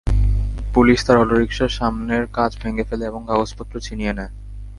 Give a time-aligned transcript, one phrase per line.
[0.73, 4.31] Police তাঁর অটোরিকশার সামনের কাচ ভেঙে ফেলে এবং কাগজপত্র ছিনিয়ে নেয়।